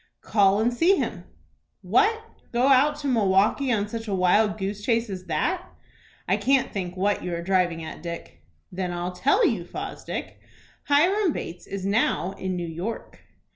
"Call 0.23 0.59
and 0.59 0.73
see 0.73 0.95
him." 0.95 1.25
"What, 1.83 2.23
go 2.51 2.69
out 2.69 2.95
to 3.01 3.07
Milwaukie 3.07 3.71
on 3.71 3.87
such 3.87 4.07
a 4.07 4.15
wild 4.15 4.57
goose 4.57 4.83
chase 4.83 5.11
as 5.11 5.25
that? 5.25 5.63
I 6.27 6.37
can't 6.37 6.73
think 6.73 6.97
what 6.97 7.23
you 7.23 7.31
are 7.35 7.43
driving 7.43 7.83
at, 7.83 8.01
Dick." 8.01 8.43
"Then 8.71 8.91
I'll 8.91 9.11
tell 9.11 9.45
you, 9.45 9.63
Fosdick. 9.63 10.39
Hiram 10.85 11.33
Bates 11.33 11.67
is 11.67 11.85
now 11.85 12.31
in 12.39 12.55
New 12.55 12.67
York." 12.67 13.19